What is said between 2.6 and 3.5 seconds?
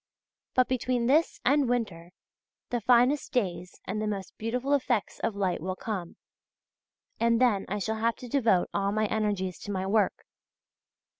the finest